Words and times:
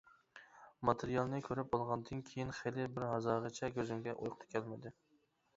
ماتېرىيالنى 0.89 1.41
كۆرۈپ 1.49 1.69
بولغاندىن 1.75 2.23
كېيىن 2.31 2.49
خېلى 2.61 2.87
بىرھازاغىچە 2.97 3.73
كۆزۈمگە 3.77 4.17
ئۇيقۇ 4.19 4.51
كەلمىدى. 4.57 4.99